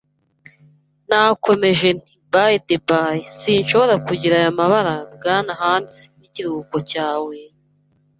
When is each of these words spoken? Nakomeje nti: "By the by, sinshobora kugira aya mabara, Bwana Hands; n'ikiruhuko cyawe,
Nakomeje 1.09 1.87
nti: 1.97 2.13
"By 2.31 2.53
the 2.67 2.77
by, 2.87 3.15
sinshobora 3.39 3.95
kugira 4.07 4.33
aya 4.39 4.57
mabara, 4.59 4.95
Bwana 5.15 5.53
Hands; 5.61 5.95
n'ikiruhuko 6.17 6.77
cyawe, 6.89 7.35